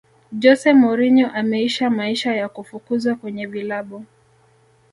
[0.41, 4.05] jose mourinho ameisha maisha ya kufukuzwa kwenye vilabu